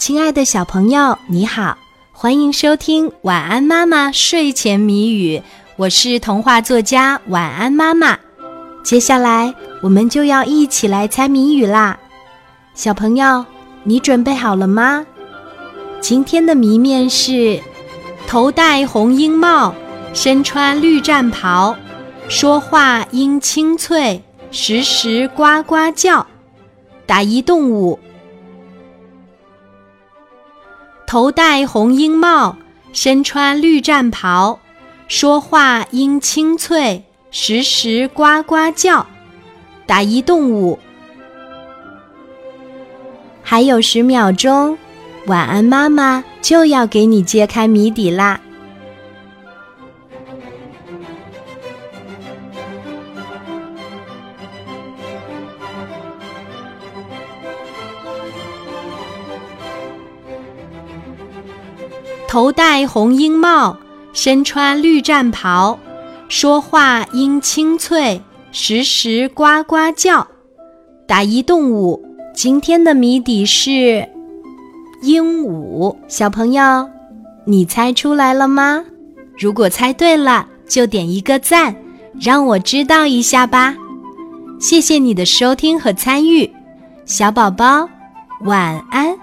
[0.00, 1.76] 亲爱的小朋友，你好，
[2.10, 5.36] 欢迎收听《晚安妈妈睡前谜语》，
[5.76, 8.18] 我是童话作家晚安妈妈。
[8.82, 11.98] 接下来我们就要一起来猜谜语啦，
[12.72, 13.44] 小朋友，
[13.84, 15.04] 你准备好了吗？
[16.00, 17.60] 今天的谜面是：
[18.26, 19.74] 头戴红缨帽，
[20.14, 21.76] 身穿绿战袍，
[22.26, 26.26] 说话音清脆，时时呱呱叫。
[27.04, 28.00] 打一动物。
[31.10, 32.56] 头戴红缨帽，
[32.92, 34.60] 身穿绿战袍，
[35.08, 37.02] 说话音清脆，
[37.32, 39.08] 时时呱呱叫。
[39.86, 40.78] 打一动物。
[43.42, 44.78] 还有十秒钟，
[45.26, 48.40] 晚安妈妈就要给你揭开谜底啦。
[62.30, 63.76] 头戴红缨帽，
[64.12, 65.76] 身穿绿战袍，
[66.28, 70.28] 说话音清脆，时时呱呱叫。
[71.08, 72.00] 打一动物，
[72.32, 74.08] 今天的谜底是
[75.02, 75.96] 鹦鹉。
[76.06, 76.88] 小朋友，
[77.46, 78.84] 你猜出来了吗？
[79.36, 81.74] 如果猜对了，就点一个赞，
[82.20, 83.74] 让我知道一下吧。
[84.60, 86.48] 谢谢你的收听和参与，
[87.04, 87.88] 小宝宝，
[88.42, 89.18] 晚安。